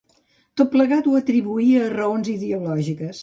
Tot 0.61 0.71
plegat 0.75 1.09
ho 1.11 1.13
atribuïa 1.19 1.83
a 1.87 1.91
raons 1.93 2.31
ideològiques. 2.39 3.17